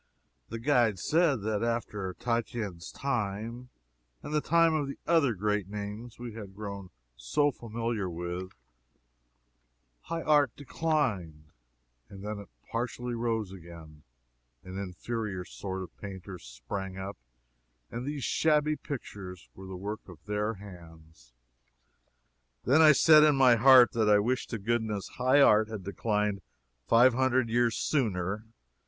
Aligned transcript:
The 0.49 0.57
guide 0.57 0.97
said 0.97 1.43
that 1.43 1.61
after 1.61 2.11
Titian's 2.15 2.91
time 2.91 3.69
and 4.23 4.33
the 4.33 4.41
time 4.41 4.73
of 4.73 4.87
the 4.87 4.97
other 5.05 5.35
great 5.35 5.67
names 5.69 6.17
we 6.17 6.33
had 6.33 6.55
grown 6.55 6.89
so 7.15 7.51
familiar 7.51 8.09
with, 8.09 8.51
high 9.99 10.23
art 10.23 10.55
declined; 10.55 11.51
then 12.09 12.39
it 12.39 12.49
partially 12.71 13.13
rose 13.13 13.51
again 13.51 14.01
an 14.63 14.75
inferior 14.79 15.45
sort 15.45 15.83
of 15.83 15.95
painters 15.99 16.45
sprang 16.45 16.97
up, 16.97 17.19
and 17.91 18.03
these 18.03 18.23
shabby 18.23 18.75
pictures 18.75 19.49
were 19.53 19.67
the 19.67 19.77
work 19.77 20.09
of 20.09 20.17
their 20.25 20.55
hands. 20.55 21.31
Then 22.63 22.81
I 22.81 22.91
said, 22.93 23.21
in 23.23 23.35
my 23.35 23.55
heat, 23.55 23.91
that 23.91 24.09
I 24.09 24.17
"wished 24.17 24.49
to 24.49 24.57
goodness 24.57 25.09
high 25.19 25.41
art 25.41 25.67
had 25.69 25.83
declined 25.83 26.41
five 26.87 27.13
hundred 27.13 27.49
years 27.49 27.77
sooner." 27.77 28.47